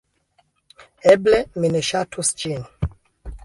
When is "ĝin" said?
2.45-2.69